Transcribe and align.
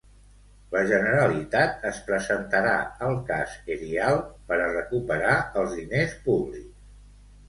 La 0.75 0.79
Generalitat 0.91 1.83
es 1.89 1.99
presentarà 2.07 2.71
al 3.07 3.17
cas 3.27 3.53
Erial 3.75 4.17
per 4.47 4.57
a 4.63 4.71
recuperar 4.71 5.35
els 5.63 5.77
diners 5.81 6.17
públics. 6.25 6.73